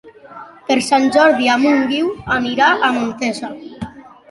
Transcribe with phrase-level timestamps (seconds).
[0.69, 3.55] Per Sant Jordi en Guiu anirà a Montesa.